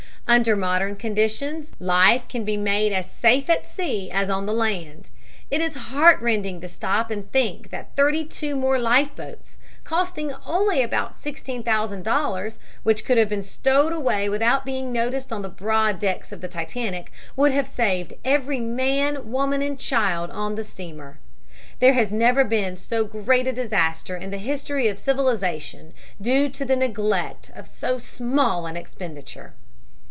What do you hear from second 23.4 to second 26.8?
a disaster in the history of civilization due to the